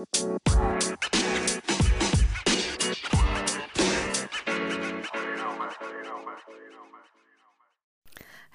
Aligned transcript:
Música 0.00 0.79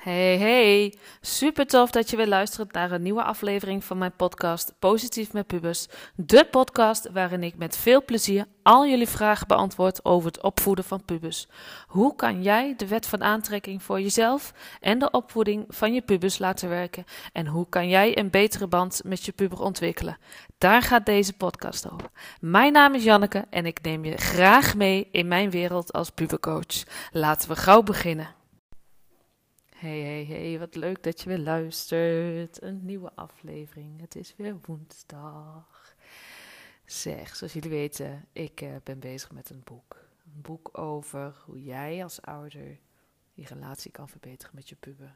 Hey, 0.06 0.38
hey. 0.38 0.94
Super 1.22 1.68
tof 1.68 1.92
dat 1.92 2.10
je 2.10 2.18
weer 2.18 2.28
luistert 2.28 2.72
naar 2.72 2.92
een 2.92 3.02
nieuwe 3.02 3.24
aflevering 3.24 3.84
van 3.84 3.98
mijn 3.98 4.16
podcast 4.16 4.74
Positief 4.80 5.34
met 5.34 5.48
Pubers. 5.48 5.88
De 6.16 6.48
podcast 6.52 7.10
waarin 7.12 7.44
ik 7.44 7.58
met 7.58 7.78
veel 7.78 8.04
plezier 8.04 8.46
al 8.64 8.88
jullie 8.88 9.08
vragen 9.08 9.48
beantwoord 9.48 10.06
over 10.06 10.28
het 10.28 10.42
opvoeden 10.42 10.86
van 10.86 11.06
pubers. 11.06 11.48
Hoe 11.88 12.16
kan 12.16 12.44
jij 12.44 12.74
de 12.78 12.88
wet 12.88 13.08
van 13.08 13.24
aantrekking 13.24 13.84
voor 13.84 14.02
jezelf 14.02 14.54
en 14.80 15.00
de 15.00 15.12
opvoeding 15.12 15.66
van 15.68 15.94
je 15.94 16.02
pubers 16.02 16.38
laten 16.38 16.70
werken? 16.70 17.06
En 17.34 17.48
hoe 17.48 17.70
kan 17.70 17.90
jij 17.90 18.18
een 18.18 18.30
betere 18.30 18.68
band 18.68 19.02
met 19.06 19.26
je 19.26 19.32
puber 19.32 19.62
ontwikkelen? 19.62 20.18
Daar 20.58 20.82
gaat 20.82 21.06
deze 21.06 21.34
podcast 21.34 21.92
over. 21.92 22.10
Mijn 22.40 22.74
naam 22.74 22.94
is 22.94 23.04
Janneke 23.04 23.46
en 23.50 23.66
ik 23.66 23.82
neem 23.82 24.06
je 24.06 24.18
graag 24.18 24.76
mee 24.76 25.08
in 25.12 25.28
mijn 25.28 25.50
wereld 25.50 25.94
als 25.94 26.10
pubercoach. 26.10 26.84
Laten 27.12 27.50
we 27.50 27.56
gauw 27.56 27.84
beginnen. 27.84 28.44
Hey, 29.86 30.02
hey, 30.02 30.26
hey, 30.26 30.60
wat 30.60 30.76
leuk 30.76 31.04
dat 31.04 31.22
je 31.22 31.30
weer 31.30 31.38
luistert. 31.40 32.62
Een 32.62 32.86
nieuwe 32.86 33.12
aflevering. 33.16 34.02
Het 34.02 34.16
is 34.16 34.34
weer 34.38 34.58
woensdag. 34.62 35.96
Zeg, 36.86 37.36
zoals 37.36 37.54
jullie 37.54 37.70
weten, 37.70 38.28
ik 38.32 38.62
uh, 38.62 38.76
ben 38.84 39.00
bezig 39.00 39.32
met 39.32 39.50
een 39.50 39.62
boek. 39.64 39.96
Een 40.26 40.42
boek 40.42 40.78
over 40.78 41.36
hoe 41.46 41.64
jij 41.64 42.04
als 42.04 42.22
ouder 42.22 42.80
je 43.34 43.46
relatie 43.46 43.92
kan 43.92 44.10
verbeteren 44.10 44.56
met 44.56 44.70
je 44.70 44.76
puber. 44.76 45.16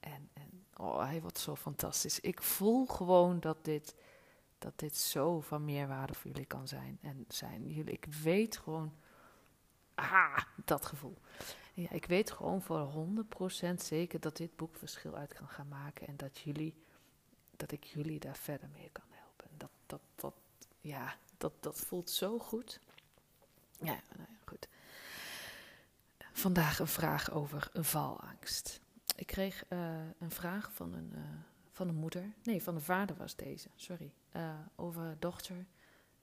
En, 0.00 0.28
en 0.32 0.64
oh, 0.76 1.04
hij 1.04 1.20
wordt 1.20 1.38
zo 1.38 1.56
fantastisch. 1.56 2.20
Ik 2.20 2.42
voel 2.42 2.86
gewoon 2.86 3.40
dat 3.40 3.64
dit, 3.64 3.94
dat 4.58 4.78
dit 4.78 4.96
zo 4.96 5.40
van 5.40 5.64
meerwaarde 5.64 6.14
voor 6.14 6.30
jullie 6.30 6.46
kan 6.46 6.68
zijn. 6.68 6.98
En 7.02 7.24
zijn 7.28 7.68
jullie, 7.68 7.92
ik 7.92 8.06
weet 8.22 8.56
gewoon, 8.56 8.92
ah, 9.94 10.38
dat 10.64 10.86
gevoel. 10.86 11.16
Ja, 11.74 11.90
ik 11.90 12.06
weet 12.06 12.30
gewoon 12.30 12.62
voor 12.62 12.92
100% 13.72 13.74
zeker 13.76 14.20
dat 14.20 14.36
dit 14.36 14.56
boek 14.56 14.76
verschil 14.76 15.16
uit 15.16 15.34
kan 15.34 15.48
gaan 15.48 15.68
maken. 15.68 16.06
En 16.06 16.16
dat 16.16 16.38
jullie, 16.38 16.74
dat 17.56 17.72
ik 17.72 17.84
jullie 17.84 18.18
daar 18.18 18.36
verder 18.36 18.68
mee 18.68 18.88
kan 18.92 19.04
helpen. 19.08 19.48
Dat, 19.56 19.70
dat, 19.86 20.00
dat, 20.14 20.34
ja, 20.80 21.16
dat, 21.38 21.52
dat 21.60 21.80
voelt 21.80 22.10
zo 22.10 22.38
goed. 22.38 22.80
Ja, 23.78 24.00
nou 24.16 24.18
ja, 24.18 24.36
goed. 24.44 24.68
Vandaag 26.32 26.78
een 26.78 26.86
vraag 26.86 27.30
over 27.30 27.68
een 27.72 27.84
valangst. 27.84 28.80
Ik 29.16 29.26
kreeg 29.26 29.64
uh, 29.68 29.98
een 30.18 30.30
vraag 30.30 30.72
van 30.72 30.94
een, 30.94 31.10
uh, 31.14 31.20
van 31.72 31.88
een 31.88 31.94
moeder. 31.94 32.32
Nee, 32.42 32.62
van 32.62 32.74
de 32.74 32.80
vader 32.80 33.16
was 33.16 33.36
deze, 33.36 33.68
sorry. 33.76 34.12
Uh, 34.36 34.54
over 34.76 35.02
haar 35.02 35.18
dochter. 35.18 35.66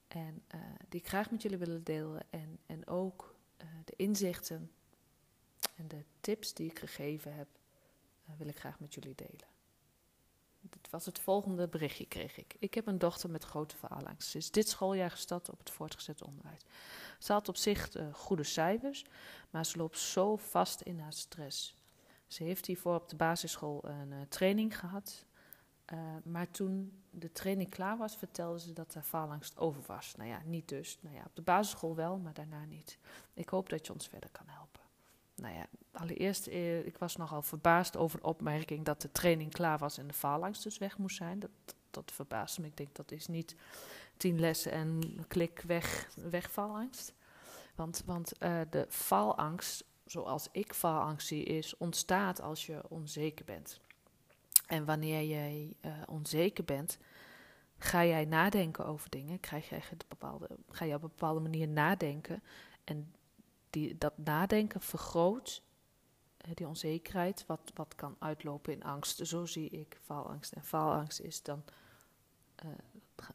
En 0.08 0.42
die 0.88 1.00
ik 1.00 1.08
graag 1.08 1.30
met 1.30 1.42
jullie 1.42 1.58
willen 1.58 1.84
delen. 1.84 2.22
En, 2.30 2.58
en 2.66 2.86
ook 2.86 3.34
de 3.84 3.92
inzichten 3.96 4.70
en 5.78 5.88
de 5.88 6.04
tips 6.20 6.54
die 6.54 6.70
ik 6.70 6.78
gegeven 6.78 7.34
heb, 7.34 7.48
uh, 8.28 8.36
wil 8.38 8.48
ik 8.48 8.58
graag 8.58 8.80
met 8.80 8.94
jullie 8.94 9.14
delen. 9.14 9.46
Dit 10.60 10.90
was 10.90 11.06
het 11.06 11.18
volgende 11.18 11.68
berichtje 11.68 12.06
kreeg 12.06 12.36
ik. 12.36 12.56
Ik 12.58 12.74
heb 12.74 12.86
een 12.86 12.98
dochter 12.98 13.30
met 13.30 13.44
grote 13.44 13.76
faalangst. 13.76 14.28
Ze 14.28 14.38
is 14.38 14.50
dit 14.50 14.68
schooljaar 14.68 15.10
gestart 15.10 15.50
op 15.50 15.58
het 15.58 15.70
voortgezet 15.70 16.22
onderwijs. 16.22 16.62
Ze 17.18 17.32
had 17.32 17.48
op 17.48 17.56
zich 17.56 17.96
uh, 17.96 18.14
goede 18.14 18.42
cijfers, 18.42 19.04
maar 19.50 19.66
ze 19.66 19.76
loopt 19.76 19.98
zo 19.98 20.36
vast 20.36 20.80
in 20.80 21.00
haar 21.00 21.12
stress. 21.12 21.74
Ze 22.26 22.44
heeft 22.44 22.66
hiervoor 22.66 22.94
op 22.94 23.08
de 23.08 23.16
basisschool 23.16 23.84
een 23.84 24.10
uh, 24.10 24.20
training 24.28 24.78
gehad. 24.78 25.26
Maar 26.22 26.50
toen 26.50 27.02
de 27.10 27.32
training 27.32 27.70
klaar 27.70 27.96
was, 27.96 28.16
vertelde 28.16 28.60
ze 28.60 28.72
dat 28.72 28.94
haar 28.94 29.02
faalangst 29.02 29.58
over 29.58 29.82
was. 29.86 30.14
Nou 30.16 30.28
ja, 30.28 30.40
niet 30.44 30.68
dus. 30.68 30.98
Nou 31.00 31.14
ja, 31.14 31.22
op 31.26 31.36
de 31.36 31.42
basisschool 31.42 31.94
wel, 31.94 32.18
maar 32.18 32.34
daarna 32.34 32.64
niet. 32.64 32.98
Ik 33.34 33.48
hoop 33.48 33.68
dat 33.68 33.86
je 33.86 33.92
ons 33.92 34.08
verder 34.08 34.30
kan 34.30 34.46
helpen 34.46 34.67
nou 35.40 35.54
ja, 35.54 35.66
allereerst, 35.92 36.46
eh, 36.46 36.86
ik 36.86 36.98
was 36.98 37.16
nogal 37.16 37.42
verbaasd 37.42 37.96
over 37.96 38.20
de 38.20 38.26
opmerking 38.26 38.84
dat 38.84 39.02
de 39.02 39.12
training 39.12 39.52
klaar 39.52 39.78
was 39.78 39.98
en 39.98 40.06
de 40.06 40.14
faalangst 40.14 40.62
dus 40.62 40.78
weg 40.78 40.98
moest 40.98 41.16
zijn. 41.16 41.38
Dat, 41.38 41.50
dat 41.90 42.12
verbaasde 42.12 42.60
me. 42.60 42.66
Ik 42.66 42.76
denk 42.76 42.94
dat 42.94 43.10
is 43.10 43.26
niet 43.26 43.56
tien 44.16 44.40
lessen 44.40 44.72
en 44.72 45.00
klik 45.28 45.62
weg, 45.66 46.10
weg. 46.30 46.54
Want, 47.74 48.02
want 48.06 48.32
uh, 48.40 48.60
de 48.70 48.86
faalangst, 48.88 49.84
zoals 50.04 50.48
ik 50.52 50.74
faalangst 50.74 51.26
zie, 51.26 51.44
is 51.44 51.76
ontstaat 51.76 52.40
als 52.40 52.66
je 52.66 52.80
onzeker 52.88 53.44
bent. 53.44 53.80
En 54.66 54.84
wanneer 54.84 55.24
jij 55.24 55.76
uh, 55.84 55.92
onzeker 56.06 56.64
bent, 56.64 56.98
ga 57.78 58.04
jij 58.04 58.24
nadenken 58.24 58.86
over 58.86 59.10
dingen, 59.10 59.40
krijg 59.40 59.68
jij 59.68 59.82
bepaalde, 60.08 60.48
ga 60.70 60.84
je 60.84 60.94
op 60.94 61.02
een 61.02 61.08
bepaalde 61.08 61.40
manier 61.40 61.68
nadenken. 61.68 62.42
En 62.84 63.12
die, 63.70 63.98
dat 63.98 64.18
nadenken 64.18 64.80
vergroot 64.80 65.62
die 66.54 66.66
onzekerheid, 66.66 67.44
wat, 67.46 67.72
wat 67.74 67.94
kan 67.94 68.16
uitlopen 68.18 68.72
in 68.72 68.84
angst. 68.84 69.26
Zo 69.26 69.46
zie 69.46 69.70
ik 69.70 69.98
faalangst. 70.04 70.52
En 70.52 70.64
faalangst 70.64 71.20
is 71.20 71.42
dan 71.42 71.64
uh, 72.64 72.70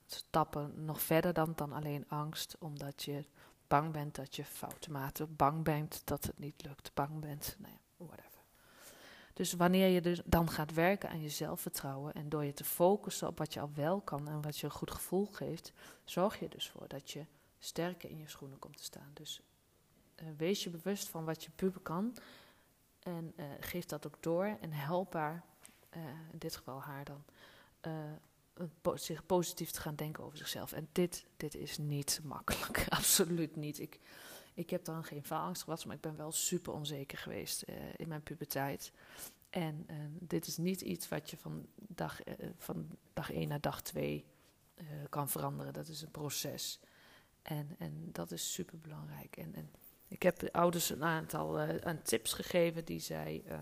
stappen 0.08 0.86
nog 0.86 1.02
verder 1.02 1.34
dan, 1.34 1.54
dan 1.56 1.72
alleen 1.72 2.06
angst, 2.10 2.56
omdat 2.60 3.04
je 3.04 3.26
bang 3.68 3.92
bent 3.92 4.16
dat 4.16 4.36
je 4.36 4.46
fouten 4.46 4.92
maakt, 4.92 5.36
bang 5.36 5.64
bent 5.64 6.02
dat 6.06 6.24
het 6.24 6.40
niet 6.40 6.64
lukt, 6.66 6.94
bang 6.94 7.20
bent, 7.20 7.56
nou 7.60 7.74
ja, 7.74 8.06
whatever. 8.06 8.42
Dus 9.34 9.54
wanneer 9.54 9.88
je 9.88 10.02
dus 10.02 10.22
dan 10.26 10.50
gaat 10.50 10.74
werken 10.74 11.10
aan 11.10 11.22
je 11.22 11.30
zelfvertrouwen 11.30 12.14
en 12.14 12.30
door 12.30 12.44
je 12.44 12.54
te 12.54 12.64
focussen 12.64 13.28
op 13.28 13.38
wat 13.38 13.54
je 13.54 13.60
al 13.60 13.72
wel 13.74 14.02
kan 14.02 14.28
en 14.28 14.42
wat 14.42 14.58
je 14.58 14.66
een 14.66 14.72
goed 14.72 14.92
gevoel 14.92 15.26
geeft, 15.26 15.72
zorg 16.04 16.40
je 16.40 16.50
dus 16.50 16.70
voor 16.70 16.88
dat 16.88 17.12
je 17.12 17.26
sterker 17.60 18.10
in 18.10 18.18
je 18.18 18.28
schoenen 18.28 18.60
komt 18.60 18.78
te 18.78 18.84
staan. 18.84 19.12
Dus 19.14 19.42
uh, 20.22 20.28
wees 20.38 20.64
je 20.64 20.70
bewust 20.70 21.10
van 21.10 21.26
wat 21.26 21.44
je 21.44 21.50
puber 21.56 21.82
kan. 21.82 22.16
En 23.00 23.34
uh, 23.36 23.46
geef 23.60 23.86
dat 23.86 24.08
ook 24.08 24.18
door 24.20 24.58
en 24.62 24.72
help 24.72 25.14
haar, 25.14 25.44
uh, 25.96 26.04
in 26.32 26.38
dit 26.38 26.56
geval 26.56 26.82
haar 26.82 27.06
dan, 27.06 27.24
zich 28.94 29.26
positief 29.26 29.72
te 29.72 29.82
gaan 29.82 29.96
denken 29.96 30.24
over 30.24 30.38
zichzelf. 30.38 30.72
En 30.72 30.88
dit, 30.92 31.26
dit 31.38 31.56
is 31.56 31.78
niet 31.78 32.20
makkelijk, 32.24 32.86
absoluut 32.90 33.56
niet. 33.56 33.80
Ik, 33.80 34.00
ik 34.54 34.70
heb 34.70 34.86
dan 34.86 35.04
geen 35.04 35.24
faalangst 35.24 35.64
gehad, 35.64 35.86
maar 35.86 35.96
ik 35.96 36.02
ben 36.02 36.16
wel 36.16 36.32
super 36.32 36.74
onzeker 36.74 37.18
geweest 37.18 37.64
in 37.96 38.08
mijn 38.08 38.24
puberteit. 38.24 38.92
En 39.50 39.88
dit 40.20 40.48
is 40.48 40.58
niet 40.58 40.82
iets 40.82 41.08
wat 41.08 41.30
je 41.30 41.38
van 41.38 41.68
dag, 41.76 42.20
van 42.58 42.88
dag 43.14 43.32
1 43.32 43.48
naar 43.48 43.62
dag 43.62 43.82
2 43.82 44.26
kan 45.10 45.30
veranderen. 45.30 45.74
Dat 45.74 45.88
is 45.88 46.02
een 46.02 46.12
proces. 46.12 46.80
En, 47.44 47.76
en 47.78 48.10
dat 48.12 48.32
is 48.32 48.54
super 48.54 48.80
belangrijk. 48.80 49.38
En, 49.38 49.56
en 49.56 49.72
ik 50.08 50.24
heb 50.24 50.40
de 50.40 50.54
ouders 50.54 50.90
een 50.90 51.04
aantal 51.04 51.60
aan 51.60 52.02
tips 52.02 52.34
gegeven 52.34 52.86
die 52.86 53.00
zij 53.00 53.44
uh, 53.48 53.60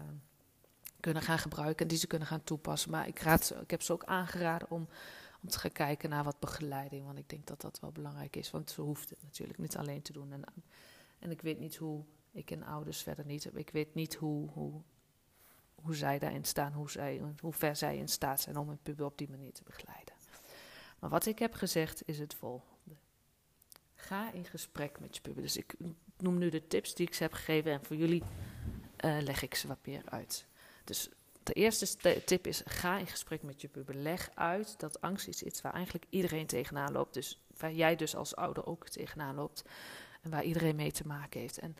kunnen 0.99 1.21
gaan 1.21 1.39
gebruiken 1.39 1.81
en 1.81 1.87
die 1.87 1.97
ze 1.97 2.07
kunnen 2.07 2.27
gaan 2.27 2.43
toepassen. 2.43 2.91
Maar 2.91 3.07
ik, 3.07 3.19
raad 3.19 3.55
ik 3.61 3.71
heb 3.71 3.81
ze 3.81 3.93
ook 3.93 4.03
aangeraden 4.03 4.71
om, 4.71 4.87
om 5.41 5.49
te 5.49 5.59
gaan 5.59 5.71
kijken 5.71 6.09
naar 6.09 6.23
wat 6.23 6.39
begeleiding. 6.39 7.05
Want 7.05 7.17
ik 7.17 7.29
denk 7.29 7.47
dat 7.47 7.61
dat 7.61 7.79
wel 7.79 7.91
belangrijk 7.91 8.35
is. 8.35 8.51
Want 8.51 8.71
ze 8.71 8.81
hoeft 8.81 9.09
het 9.09 9.23
natuurlijk 9.23 9.59
niet 9.59 9.77
alleen 9.77 10.01
te 10.01 10.13
doen. 10.13 10.31
En, 10.31 10.43
en 11.19 11.31
ik 11.31 11.41
weet 11.41 11.59
niet 11.59 11.75
hoe, 11.75 12.03
ik 12.31 12.51
en 12.51 12.63
ouders 12.63 13.01
verder 13.01 13.25
niet, 13.25 13.57
ik 13.57 13.69
weet 13.69 13.93
niet 13.93 14.15
hoe, 14.15 14.49
hoe, 14.49 14.81
hoe 15.75 15.95
zij 15.95 16.19
daarin 16.19 16.45
staan, 16.45 16.73
hoe, 16.73 16.91
zij, 16.91 17.21
hoe 17.39 17.53
ver 17.53 17.75
zij 17.75 17.97
in 17.97 18.07
staat 18.07 18.41
zijn 18.41 18.57
om 18.57 18.69
een 18.69 18.81
puber 18.81 19.05
op 19.05 19.17
die 19.17 19.29
manier 19.29 19.53
te 19.53 19.63
begeleiden. 19.63 20.13
Maar 20.99 21.09
wat 21.09 21.25
ik 21.25 21.39
heb 21.39 21.53
gezegd 21.53 22.07
is 22.07 22.19
het 22.19 22.33
volgende. 22.33 22.95
Ga 23.95 24.31
in 24.31 24.45
gesprek 24.45 24.99
met 24.99 25.15
je 25.15 25.21
puber. 25.21 25.41
Dus 25.41 25.57
ik 25.57 25.75
noem 26.21 26.37
nu 26.37 26.49
de 26.49 26.67
tips 26.67 26.95
die 26.95 27.07
ik 27.07 27.13
ze 27.13 27.23
heb 27.23 27.33
gegeven 27.33 27.71
en 27.71 27.85
voor 27.85 27.95
jullie 27.95 28.23
uh, 29.05 29.17
leg 29.21 29.41
ik 29.41 29.55
ze 29.55 29.67
wat 29.67 29.85
meer 29.85 30.01
uit. 30.05 30.45
Dus 30.83 31.09
de 31.43 31.53
eerste 31.53 32.21
tip 32.25 32.47
is: 32.47 32.61
ga 32.65 32.97
in 32.97 33.07
gesprek 33.07 33.43
met 33.43 33.61
je 33.61 33.67
puber. 33.67 33.95
Leg 33.95 34.29
uit 34.33 34.79
dat 34.79 35.01
angst 35.01 35.27
is 35.27 35.43
iets 35.43 35.61
waar 35.61 35.73
eigenlijk 35.73 36.05
iedereen 36.09 36.45
tegenaan 36.45 36.91
loopt. 36.91 37.13
Dus 37.13 37.39
waar 37.57 37.73
jij 37.73 37.95
dus 37.95 38.15
als 38.15 38.35
ouder 38.35 38.65
ook 38.65 38.87
tegenaan 38.87 39.35
loopt. 39.35 39.63
En 40.21 40.29
waar 40.29 40.43
iedereen 40.43 40.75
mee 40.75 40.91
te 40.91 41.07
maken 41.07 41.39
heeft. 41.39 41.59
En 41.59 41.75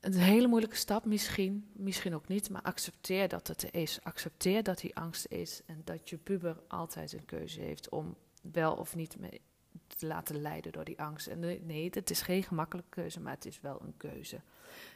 een 0.00 0.14
hele 0.14 0.46
moeilijke 0.46 0.76
stap 0.76 1.04
misschien, 1.04 1.70
misschien 1.72 2.14
ook 2.14 2.28
niet, 2.28 2.50
maar 2.50 2.62
accepteer 2.62 3.28
dat 3.28 3.48
het 3.48 3.62
er 3.62 3.74
is. 3.74 3.98
Accepteer 4.02 4.62
dat 4.62 4.78
die 4.78 4.96
angst 4.96 5.26
is 5.28 5.60
en 5.66 5.80
dat 5.84 6.10
je 6.10 6.16
puber 6.16 6.56
altijd 6.68 7.12
een 7.12 7.24
keuze 7.24 7.60
heeft 7.60 7.88
om 7.88 8.16
wel 8.40 8.74
of 8.74 8.94
niet 8.94 9.18
mee 9.18 9.40
te 9.86 10.06
laten 10.06 10.40
leiden 10.40 10.72
door 10.72 10.84
die 10.84 11.00
angst. 11.00 11.26
En 11.26 11.38
nee, 11.66 11.90
het 11.90 12.10
is 12.10 12.20
geen 12.20 12.42
gemakkelijke 12.42 12.90
keuze, 12.90 13.20
maar 13.20 13.34
het 13.34 13.46
is 13.46 13.60
wel 13.60 13.80
een 13.80 13.96
keuze. 13.96 14.40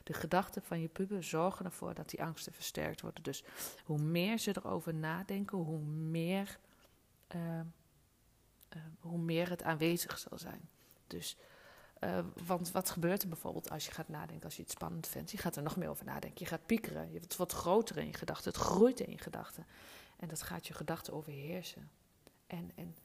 De 0.03 0.13
gedachten 0.13 0.63
van 0.63 0.81
je 0.81 0.89
puber 0.89 1.25
zorgen 1.25 1.65
ervoor 1.65 1.95
dat 1.95 2.11
die 2.11 2.23
angsten 2.23 2.53
versterkt 2.53 3.01
worden. 3.01 3.23
Dus 3.23 3.45
hoe 3.85 3.99
meer 3.99 4.39
ze 4.39 4.57
erover 4.57 4.95
nadenken, 4.95 5.59
hoe 5.59 5.81
meer, 5.89 6.59
uh, 7.35 7.41
uh, 8.77 8.83
hoe 9.01 9.19
meer 9.19 9.51
het 9.51 9.63
aanwezig 9.63 10.19
zal 10.19 10.39
zijn. 10.39 10.69
Dus, 11.07 11.37
uh, 12.01 12.19
want 12.45 12.73
wat 12.73 12.91
gebeurt 12.91 13.23
er 13.23 13.29
bijvoorbeeld 13.29 13.71
als 13.71 13.85
je 13.85 13.93
gaat 13.93 14.09
nadenken, 14.09 14.45
als 14.45 14.57
je 14.57 14.63
het 14.63 14.71
spannend 14.71 15.07
vindt? 15.07 15.31
Je 15.31 15.39
gaat 15.39 15.57
er 15.57 15.63
nog 15.63 15.77
meer 15.77 15.89
over 15.89 16.05
nadenken. 16.05 16.41
Je 16.41 16.47
gaat 16.47 16.67
piekeren. 16.67 17.13
Je 17.13 17.21
wordt 17.37 17.53
groter 17.53 17.99
in 17.99 18.07
je 18.07 18.15
gedachten. 18.15 18.53
Het 18.53 18.61
groeit 18.61 19.01
in 19.01 19.11
je 19.11 19.19
gedachten. 19.19 19.67
En 20.17 20.29
dat 20.29 20.43
gaat 20.43 20.67
je 20.67 20.75
gedachten 20.75 21.13
overheersen. 21.13 21.91
En, 22.47 22.71
en 22.75 22.97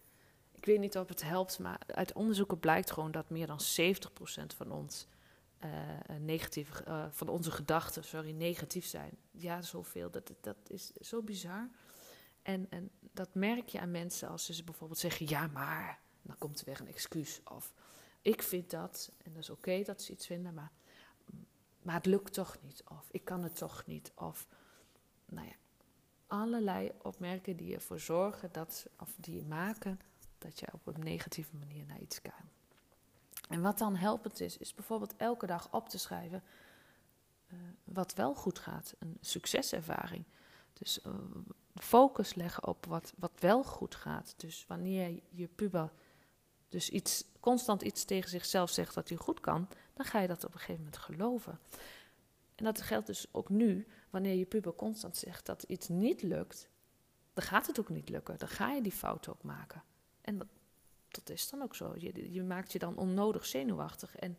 ik 0.65 0.71
weet 0.71 0.79
niet 0.79 0.97
of 0.97 1.07
het 1.07 1.23
helpt, 1.23 1.59
maar 1.59 1.79
uit 1.87 2.13
onderzoeken 2.13 2.59
blijkt 2.59 2.91
gewoon 2.91 3.11
dat 3.11 3.29
meer 3.29 3.47
dan 3.47 3.59
70% 3.59 4.55
van 4.55 4.71
ons 4.71 5.07
uh, 5.65 6.17
negatief, 6.19 6.81
uh, 6.87 7.05
van 7.09 7.29
onze 7.29 7.51
gedachten, 7.51 8.03
sorry, 8.03 8.31
negatief 8.31 8.85
zijn. 8.85 9.17
Ja, 9.31 9.61
zoveel. 9.61 10.11
Dat, 10.11 10.31
dat 10.41 10.55
is 10.67 10.91
zo 10.91 11.21
bizar. 11.21 11.69
En, 12.41 12.67
en 12.69 12.89
dat 12.99 13.29
merk 13.33 13.69
je 13.69 13.79
aan 13.79 13.91
mensen 13.91 14.29
als 14.29 14.45
ze 14.45 14.63
bijvoorbeeld 14.63 14.99
zeggen: 14.99 15.29
ja, 15.29 15.47
maar. 15.47 15.99
Dan 16.21 16.37
komt 16.37 16.59
er 16.59 16.65
weer 16.65 16.81
een 16.81 16.87
excuus. 16.87 17.41
Of 17.43 17.73
ik 18.21 18.41
vind 18.41 18.69
dat, 18.69 19.11
en 19.23 19.33
dat 19.33 19.41
is 19.41 19.49
oké 19.49 19.83
dat 19.83 20.01
ze 20.01 20.11
iets 20.11 20.25
vinden, 20.25 20.53
maar, 20.53 20.71
maar 21.81 21.95
het 21.95 22.05
lukt 22.05 22.33
toch 22.33 22.57
niet. 22.61 22.83
Of 22.89 23.07
ik 23.11 23.25
kan 23.25 23.43
het 23.43 23.55
toch 23.55 23.83
niet. 23.85 24.11
Of 24.15 24.47
nou 25.25 25.47
ja, 25.47 25.55
allerlei 26.27 26.91
opmerkingen 27.01 27.57
die 27.57 27.73
ervoor 27.73 27.99
zorgen 27.99 28.49
dat, 28.51 28.85
of 28.99 29.15
die 29.19 29.43
maken 29.43 29.99
dat 30.45 30.59
je 30.59 30.67
op 30.71 30.87
een 30.87 31.03
negatieve 31.03 31.55
manier 31.55 31.85
naar 31.85 31.99
iets 31.99 32.21
kijkt. 32.21 32.53
En 33.49 33.61
wat 33.61 33.77
dan 33.77 33.95
helpend 33.95 34.39
is, 34.39 34.57
is 34.57 34.73
bijvoorbeeld 34.73 35.15
elke 35.17 35.45
dag 35.45 35.67
op 35.71 35.89
te 35.89 35.97
schrijven 35.97 36.43
uh, 37.53 37.59
wat 37.83 38.13
wel 38.13 38.35
goed 38.35 38.59
gaat, 38.59 38.95
een 38.99 39.17
succeservaring. 39.21 40.23
Dus 40.73 40.99
uh, 41.05 41.13
focus 41.75 42.35
leggen 42.35 42.67
op 42.67 42.85
wat, 42.85 43.13
wat 43.17 43.31
wel 43.39 43.63
goed 43.63 43.95
gaat. 43.95 44.33
Dus 44.37 44.65
wanneer 44.67 45.21
je 45.29 45.47
puber 45.47 45.91
dus 46.69 46.89
iets, 46.89 47.25
constant 47.39 47.81
iets 47.81 48.05
tegen 48.05 48.29
zichzelf 48.29 48.69
zegt 48.69 48.93
dat 48.93 49.09
hij 49.09 49.17
goed 49.17 49.39
kan, 49.39 49.67
dan 49.93 50.05
ga 50.05 50.19
je 50.19 50.27
dat 50.27 50.45
op 50.45 50.53
een 50.53 50.59
gegeven 50.59 50.83
moment 50.83 50.97
geloven. 50.97 51.59
En 52.55 52.65
dat 52.65 52.81
geldt 52.81 53.07
dus 53.07 53.27
ook 53.31 53.49
nu, 53.49 53.87
wanneer 54.09 54.35
je 54.35 54.45
puber 54.45 54.75
constant 54.75 55.17
zegt 55.17 55.45
dat 55.45 55.63
iets 55.63 55.87
niet 55.87 56.21
lukt, 56.21 56.69
dan 57.33 57.43
gaat 57.43 57.67
het 57.67 57.79
ook 57.79 57.89
niet 57.89 58.09
lukken. 58.09 58.37
Dan 58.37 58.47
ga 58.47 58.71
je 58.71 58.81
die 58.81 58.91
fout 58.91 59.27
ook 59.27 59.43
maken. 59.43 59.83
En 60.25 60.37
dat, 60.37 60.47
dat 61.07 61.29
is 61.29 61.49
dan 61.49 61.61
ook 61.61 61.75
zo. 61.75 61.93
Je, 61.97 62.31
je 62.31 62.43
maakt 62.43 62.71
je 62.71 62.79
dan 62.79 62.97
onnodig 62.97 63.45
zenuwachtig 63.45 64.15
en 64.15 64.37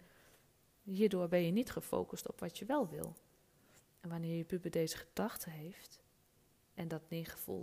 hierdoor 0.82 1.28
ben 1.28 1.44
je 1.44 1.50
niet 1.50 1.70
gefocust 1.70 2.28
op 2.28 2.40
wat 2.40 2.58
je 2.58 2.64
wel 2.64 2.88
wil. 2.88 3.16
En 4.00 4.08
wanneer 4.08 4.36
je 4.36 4.44
puber 4.44 4.70
deze 4.70 4.96
gedachte 4.96 5.50
heeft 5.50 6.00
en 6.74 6.88
dat 6.88 7.02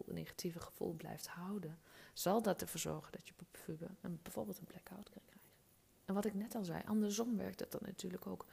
negatieve 0.06 0.60
gevoel 0.60 0.94
blijft 0.94 1.28
houden, 1.28 1.80
zal 2.14 2.42
dat 2.42 2.62
ervoor 2.62 2.80
zorgen 2.80 3.12
dat 3.12 3.28
je 3.28 3.34
puber 3.66 3.96
een, 4.02 4.20
bijvoorbeeld 4.22 4.58
een 4.58 4.66
blackout 4.66 5.10
kan 5.10 5.22
krijgen. 5.26 5.50
En 6.06 6.14
wat 6.14 6.26
ik 6.26 6.34
net 6.34 6.56
al 6.56 6.64
zei, 6.64 6.82
andersom 6.86 7.38
werkt 7.38 7.60
het 7.60 7.72
dan 7.72 7.82
natuurlijk 7.84 8.28
ook. 8.28 8.46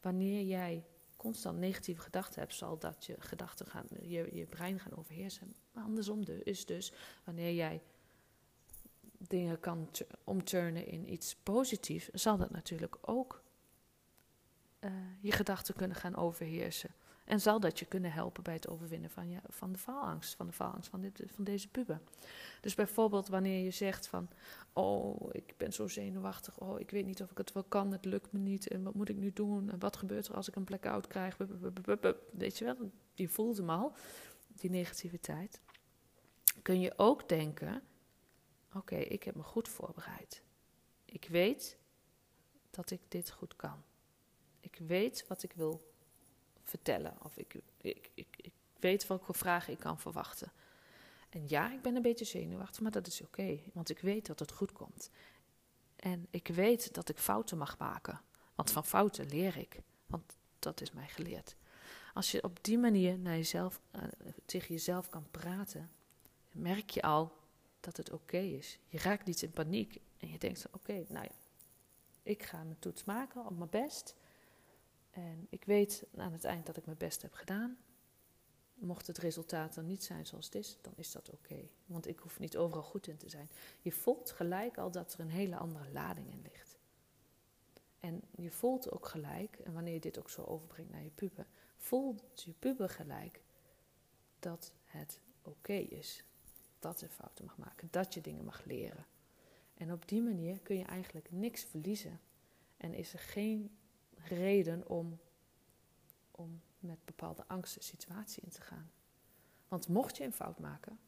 Wanneer 0.00 0.42
jij 0.42 0.84
constant 1.16 1.58
negatieve 1.58 2.00
gedachten 2.00 2.40
hebt, 2.40 2.54
zal 2.54 2.78
dat 2.78 3.04
je 3.04 3.16
gedachten 3.18 3.66
gaan, 3.66 3.86
je, 4.00 4.36
je 4.36 4.46
brein 4.46 4.80
gaan 4.80 4.96
overheersen. 4.96 5.54
Maar 5.72 5.84
andersom 5.84 6.24
dus, 6.24 6.42
is 6.42 6.66
dus 6.66 6.92
wanneer 7.24 7.54
jij 7.54 7.82
dingen 9.28 9.60
kan 9.60 9.88
omturnen 10.24 10.86
in 10.86 11.12
iets 11.12 11.36
positiefs, 11.42 12.08
zal 12.08 12.36
dat 12.36 12.50
natuurlijk 12.50 12.96
ook 13.00 13.42
uh, 14.80 14.90
je 15.20 15.32
gedachten 15.32 15.74
kunnen 15.74 15.96
gaan 15.96 16.16
overheersen. 16.16 16.90
En 17.24 17.40
zal 17.40 17.60
dat 17.60 17.78
je 17.78 17.84
kunnen 17.84 18.12
helpen 18.12 18.42
bij 18.42 18.54
het 18.54 18.68
overwinnen 18.68 19.10
van, 19.10 19.30
je, 19.30 19.38
van 19.48 19.72
de 19.72 19.78
faalangst, 19.78 20.34
van 20.34 20.46
de 20.46 20.52
faalangst 20.52 20.90
van, 20.90 21.00
dit, 21.00 21.22
van 21.26 21.44
deze 21.44 21.68
puber. 21.68 22.00
Dus 22.60 22.74
bijvoorbeeld 22.74 23.28
wanneer 23.28 23.64
je 23.64 23.70
zegt 23.70 24.06
van, 24.06 24.28
oh, 24.72 25.28
ik 25.32 25.54
ben 25.56 25.72
zo 25.72 25.88
zenuwachtig, 25.88 26.58
oh, 26.60 26.80
ik 26.80 26.90
weet 26.90 27.06
niet 27.06 27.22
of 27.22 27.30
ik 27.30 27.38
het 27.38 27.52
wel 27.52 27.64
kan, 27.64 27.92
het 27.92 28.04
lukt 28.04 28.32
me 28.32 28.38
niet, 28.38 28.68
en 28.68 28.82
wat 28.82 28.94
moet 28.94 29.08
ik 29.08 29.16
nu 29.16 29.32
doen, 29.32 29.70
en 29.70 29.78
wat 29.78 29.96
gebeurt 29.96 30.26
er 30.26 30.34
als 30.34 30.48
ik 30.48 30.56
een 30.56 30.64
blackout 30.64 31.06
krijg, 31.06 31.36
weet 32.32 32.58
je 32.58 32.64
wel, 32.64 32.90
die 33.14 33.30
voelt 33.30 33.56
hem 33.56 33.70
al, 33.70 33.92
die 34.46 34.70
negativiteit. 34.70 35.60
Kun 36.62 36.80
je 36.80 36.92
ook 36.96 37.28
denken, 37.28 37.82
oké, 38.74 38.96
ik 38.96 39.22
heb 39.22 39.34
me 39.34 39.42
goed 39.42 39.68
voorbereid. 39.68 40.42
Ik 41.04 41.26
weet 41.30 41.78
dat 42.70 42.90
ik 42.90 43.00
dit 43.08 43.30
goed 43.30 43.56
kan. 43.56 43.82
Ik 44.60 44.78
weet 44.86 45.24
wat 45.28 45.42
ik 45.42 45.52
wil 45.52 45.92
vertellen. 46.62 47.16
Of 47.22 47.36
ik, 47.36 47.54
ik, 47.76 48.10
ik, 48.14 48.26
ik 48.36 48.52
weet 48.78 49.06
welke 49.06 49.34
vragen 49.34 49.72
ik 49.72 49.78
kan 49.78 50.00
verwachten. 50.00 50.52
En 51.28 51.48
ja, 51.48 51.72
ik 51.72 51.82
ben 51.82 51.96
een 51.96 52.02
beetje 52.02 52.24
zenuwachtig, 52.24 52.80
maar 52.80 52.90
dat 52.90 53.06
is 53.06 53.22
oké, 53.22 53.60
want 53.72 53.90
ik 53.90 53.98
weet 53.98 54.26
dat 54.26 54.38
het 54.38 54.52
goed 54.52 54.72
komt. 54.72 55.10
En 55.96 56.26
ik 56.30 56.48
weet 56.48 56.94
dat 56.94 57.08
ik 57.08 57.18
fouten 57.18 57.58
mag 57.58 57.78
maken, 57.78 58.20
want 58.54 58.70
van 58.70 58.84
fouten 58.84 59.28
leer 59.28 59.56
ik, 59.56 59.80
want 60.06 60.36
dat 60.58 60.80
is 60.80 60.92
mij 60.92 61.08
geleerd. 61.08 61.56
Als 62.14 62.30
je 62.30 62.42
op 62.42 62.58
die 62.64 62.78
manier 62.78 63.18
naar 63.18 63.36
jezelf, 63.36 63.80
uh, 63.96 64.02
tegen 64.46 64.74
jezelf 64.74 65.08
kan 65.08 65.30
praten, 65.30 65.90
merk 66.50 66.90
je 66.90 67.02
al 67.02 67.36
dat 67.84 67.96
het 67.96 68.10
oké 68.10 68.38
is. 68.38 68.78
Je 68.88 68.98
raakt 68.98 69.26
niet 69.26 69.42
in 69.42 69.50
paniek 69.50 70.00
en 70.18 70.28
je 70.28 70.38
denkt: 70.38 70.66
oké, 70.72 71.04
nou 71.08 71.24
ja, 71.24 71.34
ik 72.22 72.42
ga 72.42 72.62
mijn 72.62 72.78
toets 72.78 73.04
maken 73.04 73.46
op 73.46 73.56
mijn 73.56 73.70
best. 73.70 74.14
En 75.10 75.46
ik 75.50 75.64
weet 75.64 76.04
aan 76.16 76.32
het 76.32 76.44
eind 76.44 76.66
dat 76.66 76.76
ik 76.76 76.84
mijn 76.84 76.98
best 76.98 77.22
heb 77.22 77.32
gedaan. 77.32 77.78
Mocht 78.74 79.06
het 79.06 79.18
resultaat 79.18 79.74
dan 79.74 79.86
niet 79.86 80.04
zijn 80.04 80.26
zoals 80.26 80.44
het 80.44 80.54
is, 80.54 80.76
dan 80.80 80.92
is 80.96 81.12
dat 81.12 81.30
oké. 81.30 81.68
Want 81.86 82.06
ik 82.06 82.18
hoef 82.18 82.38
niet 82.38 82.56
overal 82.56 82.82
goed 82.82 83.06
in 83.06 83.16
te 83.16 83.28
zijn. 83.28 83.50
Je 83.80 83.92
voelt 83.92 84.30
gelijk 84.30 84.78
al 84.78 84.90
dat 84.90 85.12
er 85.12 85.20
een 85.20 85.30
hele 85.30 85.56
andere 85.56 85.90
lading 85.92 86.30
in 86.30 86.42
ligt. 86.42 86.78
En 88.00 88.22
je 88.36 88.50
voelt 88.50 88.90
ook 88.90 89.06
gelijk, 89.06 89.58
en 89.58 89.72
wanneer 89.72 89.92
je 89.94 90.00
dit 90.00 90.18
ook 90.18 90.30
zo 90.30 90.42
overbrengt 90.42 90.92
naar 90.92 91.02
je 91.02 91.10
puber, 91.10 91.46
voelt 91.76 92.42
je 92.42 92.52
puber 92.58 92.88
gelijk 92.88 93.42
dat 94.38 94.72
het 94.84 95.20
oké 95.42 95.72
is. 95.72 96.24
Dat 96.84 97.00
je 97.00 97.08
fouten 97.08 97.44
mag 97.44 97.56
maken, 97.56 97.88
dat 97.90 98.14
je 98.14 98.20
dingen 98.20 98.44
mag 98.44 98.64
leren. 98.64 99.06
En 99.74 99.92
op 99.92 100.08
die 100.08 100.22
manier 100.22 100.60
kun 100.60 100.76
je 100.76 100.84
eigenlijk 100.84 101.30
niks 101.30 101.64
verliezen. 101.64 102.20
En 102.76 102.94
is 102.94 103.12
er 103.12 103.18
geen 103.18 103.76
reden 104.14 104.88
om, 104.88 105.18
om 106.30 106.60
met 106.78 106.98
bepaalde 107.04 107.44
angst 107.46 107.74
de 107.74 107.82
situatie 107.82 108.42
in 108.42 108.50
te 108.50 108.60
gaan. 108.60 108.90
Want 109.68 109.88
mocht 109.88 110.16
je 110.16 110.24
een 110.24 110.32
fout 110.32 110.58
maken, 110.58 110.98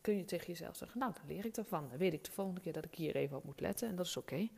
kun 0.00 0.16
je 0.16 0.24
tegen 0.24 0.46
jezelf 0.46 0.76
zeggen: 0.76 0.98
Nou, 0.98 1.12
dan 1.12 1.26
leer 1.26 1.44
ik 1.44 1.56
ervan. 1.56 1.88
Dan 1.88 1.98
weet 1.98 2.12
ik 2.12 2.24
de 2.24 2.32
volgende 2.32 2.60
keer 2.60 2.72
dat 2.72 2.84
ik 2.84 2.94
hier 2.94 3.16
even 3.16 3.36
op 3.36 3.44
moet 3.44 3.60
letten 3.60 3.88
en 3.88 3.96
dat 3.96 4.06
is 4.06 4.16
oké. 4.16 4.48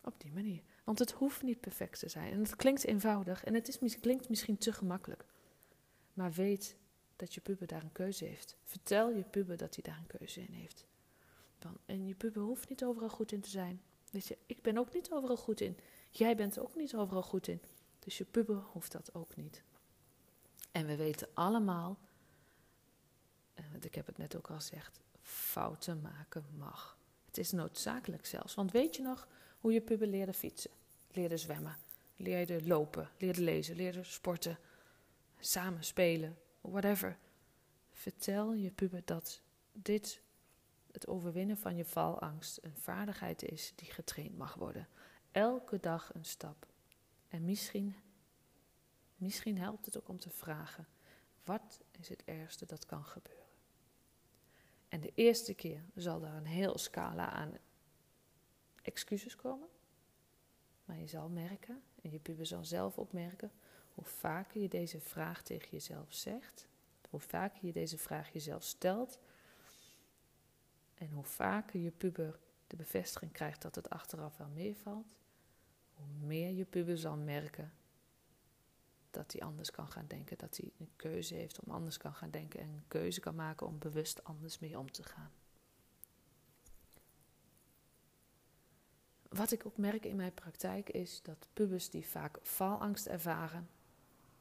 Op 0.00 0.20
die 0.20 0.32
manier. 0.32 0.62
Want 0.84 0.98
het 0.98 1.10
hoeft 1.10 1.42
niet 1.42 1.60
perfect 1.60 1.98
te 1.98 2.08
zijn. 2.08 2.32
En 2.32 2.38
het 2.38 2.56
klinkt 2.56 2.84
eenvoudig 2.84 3.44
en 3.44 3.54
het 3.54 3.68
is, 3.68 3.98
klinkt 4.00 4.28
misschien 4.28 4.58
te 4.58 4.72
gemakkelijk. 4.72 5.24
Maar 6.12 6.32
weet 6.32 6.76
dat 7.16 7.34
je 7.34 7.40
puber 7.40 7.66
daar 7.66 7.82
een 7.82 7.92
keuze 7.92 8.24
heeft. 8.24 8.56
Vertel 8.64 9.10
je 9.10 9.22
puber 9.22 9.56
dat 9.56 9.74
hij 9.74 9.84
daar 9.84 9.98
een 9.98 10.18
keuze 10.18 10.40
in 10.40 10.52
heeft. 10.52 10.86
En 11.86 12.06
je 12.06 12.14
puber 12.14 12.42
hoeft 12.42 12.68
niet 12.68 12.84
overal 12.84 13.08
goed 13.08 13.32
in 13.32 13.40
te 13.40 13.50
zijn. 13.50 13.82
Je, 14.10 14.38
ik 14.46 14.62
ben 14.62 14.78
ook 14.78 14.94
niet 14.94 15.10
overal 15.10 15.36
goed 15.36 15.60
in. 15.60 15.78
Jij 16.10 16.36
bent 16.36 16.58
ook 16.58 16.74
niet 16.74 16.94
overal 16.94 17.22
goed 17.22 17.48
in. 17.48 17.62
Dus 17.98 18.18
je 18.18 18.24
puber 18.24 18.56
hoeft 18.56 18.92
dat 18.92 19.14
ook 19.14 19.36
niet. 19.36 19.62
En 20.72 20.86
we 20.86 20.96
weten 20.96 21.28
allemaal, 21.34 21.98
want 23.70 23.84
ik 23.84 23.94
heb 23.94 24.06
het 24.06 24.18
net 24.18 24.36
ook 24.36 24.50
al 24.50 24.56
gezegd, 24.56 25.00
fouten 25.22 26.00
maken 26.00 26.44
mag. 26.56 26.98
Het 27.26 27.38
is 27.38 27.52
noodzakelijk 27.52 28.26
zelfs. 28.26 28.54
Want 28.54 28.72
weet 28.72 28.96
je 28.96 29.02
nog 29.02 29.28
hoe 29.60 29.72
je 29.72 29.80
puber 29.80 30.06
leerde 30.06 30.32
fietsen, 30.32 30.70
leerde 31.10 31.36
zwemmen, 31.36 31.76
leerde 32.16 32.66
lopen, 32.66 33.10
leerde 33.18 33.42
lezen, 33.42 33.76
leerde 33.76 34.04
sporten, 34.04 34.58
samen 35.38 35.84
spelen, 35.84 36.38
whatever. 36.70 37.18
Vertel 37.90 38.54
je 38.54 38.70
puber 38.70 39.02
dat 39.04 39.42
dit, 39.72 40.22
het 40.92 41.06
overwinnen 41.06 41.56
van 41.56 41.76
je 41.76 41.84
valangst, 41.84 42.58
een 42.62 42.76
vaardigheid 42.76 43.42
is 43.42 43.72
die 43.76 43.90
getraind 43.90 44.36
mag 44.36 44.54
worden. 44.54 44.88
Elke 45.30 45.80
dag 45.80 46.14
een 46.14 46.24
stap. 46.24 46.66
En 47.28 47.44
misschien, 47.44 47.96
misschien 49.16 49.58
helpt 49.58 49.84
het 49.84 49.98
ook 49.98 50.08
om 50.08 50.18
te 50.18 50.30
vragen: 50.30 50.86
wat 51.44 51.80
is 51.90 52.08
het 52.08 52.24
ergste 52.24 52.66
dat 52.66 52.86
kan 52.86 53.04
gebeuren? 53.04 53.44
En 54.88 55.00
de 55.00 55.12
eerste 55.14 55.54
keer 55.54 55.84
zal 55.94 56.24
er 56.24 56.34
een 56.34 56.46
heel 56.46 56.78
scala 56.78 57.30
aan 57.30 57.52
excuses 58.82 59.36
komen. 59.36 59.68
Maar 60.84 60.98
je 60.98 61.06
zal 61.06 61.28
merken, 61.28 61.82
en 62.02 62.10
je 62.10 62.18
puber 62.18 62.46
zal 62.46 62.64
zelf 62.64 62.98
opmerken, 62.98 63.52
hoe 63.96 64.04
vaker 64.04 64.60
je 64.60 64.68
deze 64.68 65.00
vraag 65.00 65.42
tegen 65.42 65.68
jezelf 65.70 66.14
zegt, 66.14 66.68
hoe 67.10 67.20
vaker 67.20 67.66
je 67.66 67.72
deze 67.72 67.98
vraag 67.98 68.32
jezelf 68.32 68.62
stelt, 68.62 69.18
en 70.94 71.10
hoe 71.10 71.24
vaker 71.24 71.80
je 71.80 71.90
puber 71.90 72.38
de 72.66 72.76
bevestiging 72.76 73.32
krijgt 73.32 73.62
dat 73.62 73.74
het 73.74 73.90
achteraf 73.90 74.36
wel 74.36 74.48
meevalt, 74.48 75.06
hoe 75.94 76.06
meer 76.26 76.50
je 76.50 76.64
puber 76.64 76.98
zal 76.98 77.16
merken 77.16 77.72
dat 79.10 79.32
hij 79.32 79.40
anders 79.40 79.70
kan 79.70 79.88
gaan 79.88 80.06
denken, 80.06 80.38
dat 80.38 80.56
hij 80.56 80.72
een 80.78 80.90
keuze 80.96 81.34
heeft 81.34 81.60
om 81.60 81.72
anders 81.72 81.96
kan 81.96 82.14
gaan 82.14 82.30
denken 82.30 82.60
en 82.60 82.68
een 82.68 82.88
keuze 82.88 83.20
kan 83.20 83.34
maken 83.34 83.66
om 83.66 83.78
bewust 83.78 84.24
anders 84.24 84.58
mee 84.58 84.78
om 84.78 84.90
te 84.90 85.02
gaan. 85.02 85.30
Wat 89.28 89.52
ik 89.52 89.66
ook 89.66 89.76
merk 89.76 90.04
in 90.04 90.16
mijn 90.16 90.34
praktijk 90.34 90.90
is 90.90 91.22
dat 91.22 91.48
pubers 91.52 91.90
die 91.90 92.06
vaak 92.06 92.38
faalangst 92.42 93.06
ervaren, 93.06 93.68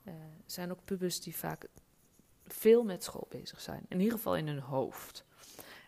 eh, 0.06 0.14
zijn 0.46 0.72
ook 0.72 0.86
pubers 0.86 1.22
die 1.22 1.36
vaak 1.36 1.68
veel 2.48 2.84
met 2.84 3.04
school 3.04 3.28
bezig 3.30 3.62
zijn. 3.62 3.86
In 3.88 4.00
ieder 4.00 4.18
geval 4.18 4.36
in 4.36 4.48
hun 4.48 4.60
hoofd. 4.60 5.26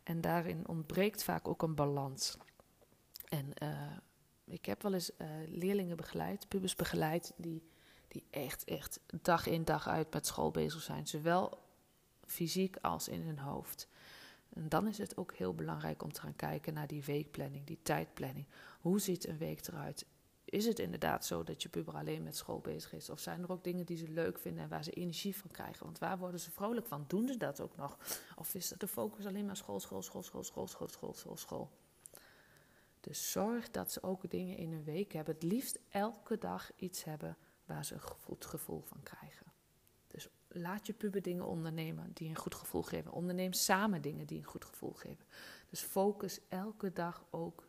En 0.04 0.22
daarin 0.22 0.68
ontbreekt 0.68 1.24
vaak 1.24 1.48
ook 1.48 1.62
een 1.62 1.76
balans. 1.76 2.38
En 3.30 3.52
uh, 3.64 3.98
ik 4.46 4.66
heb 4.66 4.82
wel 4.82 4.94
eens 4.94 5.12
uh, 5.18 5.28
leerlingen 5.46 5.98
begeleid, 5.98 6.48
pubers 6.48 6.76
begeleid, 6.76 7.34
die, 7.38 7.70
die 8.08 8.24
echt, 8.30 8.64
echt 8.64 9.00
dag 9.22 9.46
in 9.48 9.66
dag 9.66 9.88
uit 9.88 10.14
met 10.14 10.26
school 10.28 10.52
bezig 10.52 10.82
zijn. 10.82 11.08
Zowel 11.08 11.60
fysiek 12.26 12.78
als 12.82 13.08
in 13.08 13.22
hun 13.22 13.40
hoofd. 13.40 13.88
En 14.50 14.70
dan 14.70 14.88
is 14.88 14.98
het 14.98 15.18
ook 15.18 15.34
heel 15.34 15.54
belangrijk 15.54 16.04
om 16.04 16.12
te 16.12 16.22
gaan 16.22 16.36
kijken 16.36 16.74
naar 16.74 16.88
die 16.88 17.04
weekplanning, 17.04 17.66
die 17.66 17.80
tijdplanning. 17.84 18.46
Hoe 18.80 19.00
ziet 19.00 19.28
een 19.28 19.38
week 19.38 19.68
eruit? 19.68 20.06
Is 20.50 20.66
het 20.66 20.80
inderdaad 20.80 21.26
zo 21.26 21.44
dat 21.44 21.64
je 21.64 21.70
puber 21.70 21.94
alleen 21.94 22.24
met 22.24 22.36
school 22.36 22.60
bezig 22.60 22.94
is? 22.94 23.10
Of 23.10 23.20
zijn 23.20 23.44
er 23.44 23.52
ook 23.52 23.64
dingen 23.64 23.86
die 23.86 23.98
ze 23.98 24.10
leuk 24.10 24.40
vinden 24.40 24.64
en 24.64 24.70
waar 24.70 24.84
ze 24.84 24.92
energie 24.92 25.36
van 25.36 25.52
krijgen? 25.52 25.86
Want 25.86 26.00
waar 26.00 26.18
worden 26.18 26.40
ze 26.40 26.52
vrolijk 26.52 26.88
van? 26.88 27.06
Doen 27.08 27.28
ze 27.28 27.38
dat 27.38 27.62
ook 27.62 27.76
nog? 27.76 27.98
Of 28.36 28.56
is 28.56 28.74
de 28.78 28.88
focus 28.88 29.26
alleen 29.26 29.46
maar 29.46 29.58
school, 29.58 29.80
school, 29.80 30.02
school, 30.02 30.24
school, 30.24 30.44
school, 30.44 30.68
school, 30.68 30.88
school, 30.88 31.14
school, 31.14 31.38
school? 31.38 31.70
Dus 33.00 33.32
zorg 33.32 33.72
dat 33.72 33.92
ze 33.92 34.04
ook 34.04 34.30
dingen 34.30 34.58
in 34.58 34.72
een 34.72 34.84
week 34.84 35.14
hebben. 35.14 35.34
Het 35.34 35.44
liefst 35.44 35.80
elke 35.90 36.38
dag 36.38 36.72
iets 36.76 37.04
hebben 37.04 37.38
waar 37.66 37.86
ze 37.86 37.94
een 37.94 38.02
goed 38.02 38.46
gevoel 38.46 38.82
van 38.82 39.04
krijgen. 39.04 39.46
Dus 40.08 40.30
laat 40.48 40.88
je 40.88 40.94
puber 40.94 41.22
dingen 41.22 41.46
ondernemen 41.46 42.12
die 42.14 42.30
een 42.30 42.36
goed 42.36 42.56
gevoel 42.56 42.84
geven. 42.84 43.12
Onderneem 43.12 43.54
samen 43.54 44.02
dingen 44.02 44.28
die 44.28 44.38
een 44.38 44.44
goed 44.44 44.66
gevoel 44.66 44.94
geven. 44.94 45.26
Dus 45.70 45.82
focus 45.82 46.40
elke 46.50 46.94
dag 46.94 47.26
ook 47.30 47.64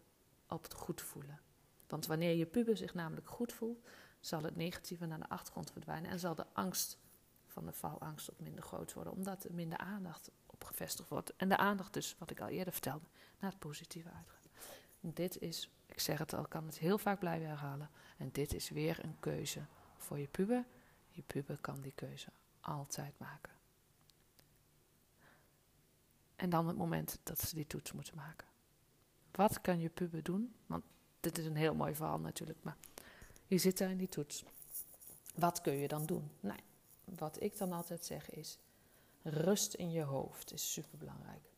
op 0.48 0.62
het 0.62 0.74
goed 0.74 1.00
voelen. 1.00 1.40
Want 1.88 2.06
wanneer 2.06 2.34
je 2.34 2.46
puber 2.46 2.76
zich 2.76 2.94
namelijk 2.94 3.28
goed 3.28 3.52
voelt, 3.52 3.86
zal 4.20 4.42
het 4.42 4.56
negatieve 4.56 5.06
naar 5.06 5.18
de 5.18 5.28
achtergrond 5.28 5.70
verdwijnen 5.70 6.10
en 6.10 6.18
zal 6.18 6.34
de 6.34 6.46
angst 6.52 6.98
van 7.46 7.66
de 7.66 7.72
faalangst 7.72 8.32
ook 8.32 8.40
minder 8.40 8.62
groot 8.62 8.92
worden, 8.92 9.12
omdat 9.12 9.44
er 9.44 9.54
minder 9.54 9.78
aandacht 9.78 10.30
op 10.46 10.64
gevestigd 10.64 11.08
wordt. 11.08 11.36
En 11.36 11.48
de 11.48 11.56
aandacht 11.56 11.92
dus, 11.92 12.16
wat 12.18 12.30
ik 12.30 12.40
al 12.40 12.48
eerder 12.48 12.72
vertelde, 12.72 13.06
naar 13.38 13.50
het 13.50 13.58
positieve 13.58 14.10
uitgaat. 14.10 14.48
Dit 15.00 15.38
is, 15.38 15.70
ik 15.86 16.00
zeg 16.00 16.18
het 16.18 16.34
al, 16.34 16.46
kan 16.46 16.66
het 16.66 16.78
heel 16.78 16.98
vaak 16.98 17.18
blijven 17.18 17.48
herhalen. 17.48 17.90
En 18.16 18.28
dit 18.32 18.54
is 18.54 18.70
weer 18.70 19.04
een 19.04 19.16
keuze 19.20 19.60
voor 19.96 20.18
je 20.18 20.28
puber. 20.28 20.64
Je 21.08 21.22
puber 21.22 21.58
kan 21.60 21.80
die 21.80 21.92
keuze 21.94 22.28
altijd 22.60 23.18
maken. 23.18 23.52
En 26.36 26.50
dan 26.50 26.66
het 26.66 26.76
moment 26.76 27.18
dat 27.22 27.40
ze 27.40 27.54
die 27.54 27.66
toets 27.66 27.92
moeten 27.92 28.16
maken. 28.16 28.46
Wat 29.30 29.60
kan 29.60 29.80
je 29.80 29.88
puber 29.88 30.22
doen? 30.22 30.54
Want 30.66 30.84
dit 31.20 31.38
is 31.38 31.46
een 31.46 31.56
heel 31.56 31.74
mooi 31.74 31.94
verhaal 31.94 32.18
natuurlijk, 32.18 32.58
maar 32.62 32.76
je 33.46 33.58
zit 33.58 33.78
daar 33.78 33.90
in 33.90 33.96
die 33.96 34.08
toets. 34.08 34.44
Wat 35.34 35.60
kun 35.60 35.72
je 35.72 35.88
dan 35.88 36.06
doen? 36.06 36.30
Nee, 36.40 36.60
wat 37.04 37.42
ik 37.42 37.58
dan 37.58 37.72
altijd 37.72 38.04
zeg 38.04 38.30
is: 38.30 38.58
rust 39.22 39.74
in 39.74 39.90
je 39.90 40.02
hoofd 40.02 40.52
is 40.52 40.72
superbelangrijk. 40.72 41.52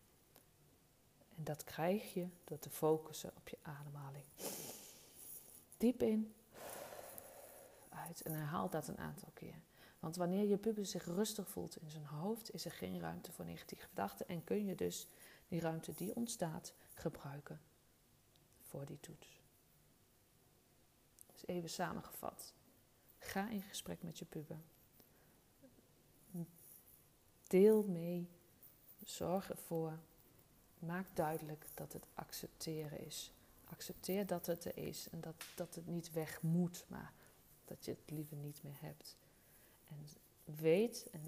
En 1.37 1.45
dat 1.45 1.65
krijg 1.65 2.15
je 2.15 2.29
door 2.45 2.59
te 2.59 2.71
focussen 2.71 3.33
op 3.37 3.49
je 3.49 3.59
ademhaling. 3.63 4.25
Diep 5.77 6.03
in, 6.03 6.35
uit 7.89 8.23
en 8.23 8.33
herhaal 8.33 8.71
dat 8.71 8.89
een 8.89 8.99
aantal 8.99 9.31
keer. 9.35 9.63
Want 9.99 10.17
wanneer 10.17 10.49
je 10.49 10.57
puber 10.57 10.87
zich 10.87 11.05
rustig 11.05 11.49
voelt 11.49 11.77
in 11.77 11.91
zijn 11.91 12.05
hoofd, 12.05 12.55
is 12.55 12.65
er 12.65 12.73
geen 12.73 13.01
ruimte 13.01 13.33
voor 13.33 13.45
negatieve 13.45 13.87
gedachten 13.87 14.29
en 14.29 14.45
kun 14.45 14.67
je 14.67 14.75
dus 14.75 15.07
die 15.49 15.61
ruimte 15.61 15.95
die 15.95 16.15
ontstaat 16.15 16.73
gebruiken 16.95 17.61
voor 18.63 18.85
die 18.85 19.01
toets. 19.01 19.40
Even 21.47 21.71
samengevat. 21.71 22.55
Ga 23.19 23.49
in 23.49 23.63
gesprek 23.63 24.03
met 24.03 24.19
je 24.19 24.25
puber. 24.25 24.61
Deel 27.47 27.83
mee. 27.83 28.29
Zorg 29.05 29.51
ervoor 29.51 29.99
maak 30.81 31.17
duidelijk 31.17 31.67
dat 31.75 31.93
het 31.93 32.07
accepteren 32.15 33.01
is. 33.01 33.33
Accepteer 33.65 34.27
dat 34.27 34.47
het 34.47 34.65
er 34.65 34.77
is 34.77 35.09
en 35.11 35.21
dat, 35.21 35.35
dat 35.55 35.75
het 35.75 35.87
niet 35.87 36.13
weg 36.13 36.43
moet, 36.43 36.85
maar 36.89 37.13
dat 37.65 37.85
je 37.85 37.91
het 37.91 38.11
liever 38.11 38.37
niet 38.37 38.63
meer 38.63 38.81
hebt. 38.81 39.17
En 39.89 40.07
weet 40.45 41.07
en 41.11 41.23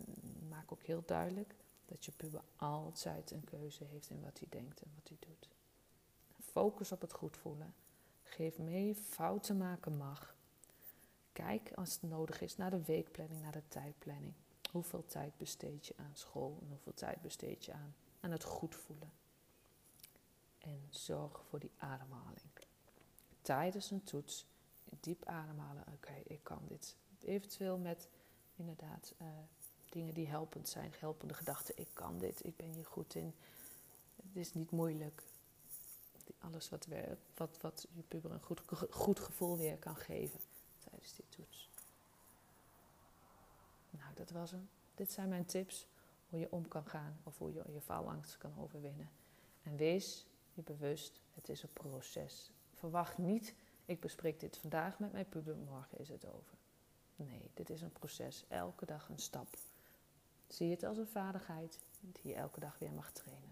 maak 0.48 0.72
ook 0.72 0.82
heel 0.82 1.02
duidelijk 1.06 1.54
dat 1.84 2.04
je 2.04 2.12
puber 2.12 2.42
altijd 2.56 3.30
een 3.30 3.44
keuze 3.44 3.84
heeft 3.84 4.10
in 4.10 4.22
wat 4.22 4.38
hij 4.38 4.48
denkt 4.50 4.82
en 4.82 4.90
wat 4.94 5.08
hij 5.08 5.16
doet. 5.20 5.48
Focus 6.40 6.92
op 6.92 7.00
het 7.00 7.12
goed 7.12 7.36
voelen. 7.36 7.74
Geef 8.32 8.58
mee, 8.58 8.94
fouten 8.94 9.56
maken 9.56 9.96
mag. 9.96 10.34
Kijk 11.32 11.72
als 11.74 11.92
het 11.92 12.10
nodig 12.10 12.40
is 12.40 12.56
naar 12.56 12.70
de 12.70 12.84
weekplanning, 12.84 13.42
naar 13.42 13.52
de 13.52 13.68
tijdplanning. 13.68 14.32
Hoeveel 14.70 15.06
tijd 15.06 15.36
besteed 15.36 15.86
je 15.86 15.94
aan 15.96 16.12
school 16.12 16.58
en 16.60 16.68
hoeveel 16.68 16.94
tijd 16.94 17.22
besteed 17.22 17.64
je 17.64 17.72
aan, 17.72 17.94
aan 18.20 18.30
het 18.30 18.44
goed 18.44 18.74
voelen? 18.74 19.10
en 20.62 20.86
zorg 20.90 21.44
voor 21.48 21.58
die 21.58 21.70
ademhaling. 21.76 22.50
Tijdens 23.42 23.90
een 23.90 24.04
toets 24.04 24.46
diep 25.00 25.24
ademhalen. 25.24 25.84
Oké, 25.94 26.14
ik 26.24 26.40
kan 26.42 26.62
dit. 26.68 26.96
Eventueel 27.24 27.78
met 27.78 28.08
inderdaad 28.56 29.14
uh, 29.22 29.28
dingen 29.90 30.14
die 30.14 30.28
helpend 30.28 30.68
zijn, 30.68 30.92
helpende 30.98 31.34
gedachten. 31.34 31.74
Ik 31.76 31.88
kan 31.92 32.18
dit, 32.18 32.44
ik 32.44 32.56
ben 32.56 32.70
hier 32.70 32.86
goed 32.86 33.14
in. 33.14 33.34
Het 34.16 34.36
is 34.36 34.54
niet 34.54 34.70
moeilijk. 34.70 35.22
Alles 36.38 36.68
wat, 36.68 36.86
weer, 36.86 37.18
wat, 37.34 37.58
wat 37.60 37.86
je 37.92 38.02
puber 38.02 38.30
een 38.30 38.42
goed, 38.42 38.60
goed 38.90 39.20
gevoel 39.20 39.56
weer 39.56 39.76
kan 39.76 39.96
geven 39.96 40.40
tijdens 40.78 41.14
die 41.14 41.24
toets. 41.28 41.70
Nou, 43.90 44.14
dat 44.14 44.30
was 44.30 44.50
hem. 44.50 44.68
Dit 44.94 45.12
zijn 45.12 45.28
mijn 45.28 45.44
tips 45.44 45.86
hoe 46.28 46.40
je 46.40 46.52
om 46.52 46.68
kan 46.68 46.84
gaan 46.84 47.20
of 47.22 47.38
hoe 47.38 47.52
je 47.52 47.62
je 47.72 47.80
faalangst 47.80 48.38
kan 48.38 48.58
overwinnen. 48.58 49.10
En 49.62 49.76
wees 49.76 50.26
je 50.54 50.62
bewust, 50.62 51.20
het 51.34 51.48
is 51.48 51.62
een 51.62 51.72
proces. 51.72 52.50
Verwacht 52.74 53.18
niet, 53.18 53.54
ik 53.84 54.00
bespreek 54.00 54.40
dit 54.40 54.56
vandaag 54.56 54.98
met 54.98 55.12
mijn 55.12 55.28
puber, 55.28 55.56
morgen 55.56 55.98
is 55.98 56.08
het 56.08 56.26
over. 56.26 56.56
Nee, 57.16 57.50
dit 57.54 57.70
is 57.70 57.82
een 57.82 57.92
proces, 57.92 58.44
elke 58.48 58.86
dag 58.86 59.08
een 59.08 59.18
stap. 59.18 59.48
Zie 60.46 60.70
het 60.70 60.82
als 60.82 60.98
een 60.98 61.06
vaardigheid 61.06 61.78
die 62.00 62.28
je 62.28 62.34
elke 62.34 62.60
dag 62.60 62.78
weer 62.78 62.92
mag 62.92 63.12
trainen. 63.12 63.51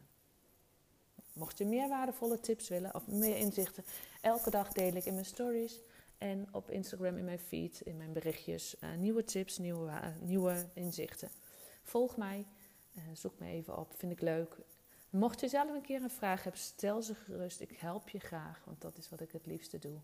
Mocht 1.41 1.59
je 1.59 1.65
meer 1.67 1.89
waardevolle 1.89 2.41
tips 2.41 2.69
willen 2.69 2.95
of 2.95 3.07
meer 3.07 3.37
inzichten, 3.37 3.85
elke 4.21 4.51
dag 4.51 4.73
deel 4.73 4.95
ik 4.95 5.05
in 5.05 5.15
mijn 5.15 5.27
stories 5.27 5.81
en 6.19 6.49
op 6.53 6.71
Instagram 6.71 7.17
in 7.17 7.25
mijn 7.25 7.39
feed, 7.39 7.81
in 7.81 7.97
mijn 7.97 8.13
berichtjes, 8.13 8.77
uh, 8.81 8.91
nieuwe 8.95 9.25
tips, 9.25 9.59
nieuwe, 9.59 10.15
nieuwe 10.21 10.67
inzichten. 10.75 11.31
Volg 11.83 12.17
mij, 12.17 12.47
uh, 12.93 13.03
zoek 13.15 13.39
me 13.39 13.47
even 13.47 13.79
op, 13.79 13.95
vind 13.97 14.13
ik 14.13 14.21
leuk. 14.21 14.57
Mocht 15.11 15.41
je 15.41 15.49
zelf 15.49 15.75
een 15.75 15.83
keer 15.83 16.03
een 16.03 16.11
vraag 16.11 16.43
hebben, 16.43 16.61
stel 16.61 17.03
ze 17.03 17.15
gerust. 17.15 17.61
Ik 17.61 17.77
help 17.79 18.09
je 18.09 18.19
graag, 18.19 18.63
want 18.65 18.81
dat 18.81 18.97
is 18.97 19.09
wat 19.09 19.21
ik 19.21 19.33
het 19.33 19.47
liefste 19.47 19.79
doe. 19.79 19.99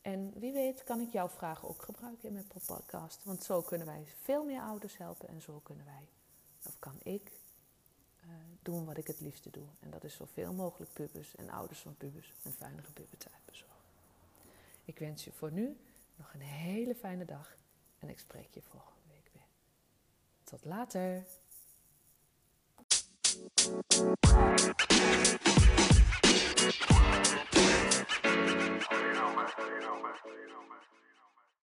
En 0.00 0.32
wie 0.38 0.52
weet 0.52 0.84
kan 0.84 1.00
ik 1.00 1.12
jouw 1.12 1.28
vragen 1.28 1.68
ook 1.68 1.82
gebruiken 1.82 2.28
in 2.28 2.34
mijn 2.34 2.50
podcast. 2.64 3.24
Want 3.24 3.44
zo 3.44 3.62
kunnen 3.62 3.86
wij 3.86 4.04
veel 4.22 4.44
meer 4.44 4.60
ouders 4.60 4.96
helpen 4.96 5.28
en 5.28 5.40
zo 5.40 5.60
kunnen 5.62 5.84
wij, 5.84 6.08
of 6.66 6.76
kan 6.78 6.98
ik, 7.02 7.30
doen 8.62 8.84
wat 8.84 8.96
ik 8.96 9.06
het 9.06 9.20
liefste 9.20 9.50
doe. 9.50 9.66
En 9.80 9.90
dat 9.90 10.04
is 10.04 10.14
zoveel 10.14 10.52
mogelijk 10.52 10.92
pubers 10.92 11.36
en 11.36 11.50
ouders 11.50 11.80
van 11.80 11.96
pubers 11.96 12.32
een 12.42 12.52
fijnere 12.52 12.92
pubertijd 12.92 13.40
bezorgen. 13.44 13.76
Ik 14.84 14.98
wens 14.98 15.24
je 15.24 15.32
voor 15.32 15.52
nu 15.52 15.76
nog 16.16 16.34
een 16.34 16.40
hele 16.40 16.94
fijne 16.94 17.24
dag 17.24 17.56
en 17.98 18.08
ik 18.08 18.18
spreek 18.18 18.54
je 18.54 18.62
volgende 18.62 19.08
week 19.08 19.30
weer. 19.32 19.46
Tot 20.44 20.64
later! 20.64 21.24